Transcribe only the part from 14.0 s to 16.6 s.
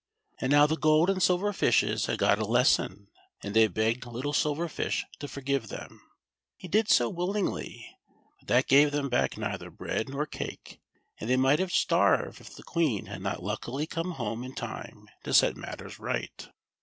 home in time to set matters right.